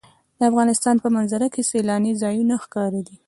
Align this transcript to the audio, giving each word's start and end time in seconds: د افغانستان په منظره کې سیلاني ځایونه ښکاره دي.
د 0.37 0.39
افغانستان 0.51 0.95
په 1.03 1.07
منظره 1.15 1.47
کې 1.53 1.61
سیلاني 1.71 2.11
ځایونه 2.21 2.55
ښکاره 2.63 3.01
دي. 3.07 3.15